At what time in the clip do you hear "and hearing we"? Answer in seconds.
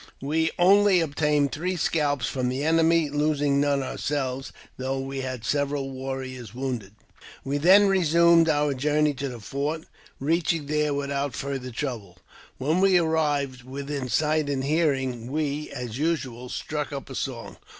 14.49-15.69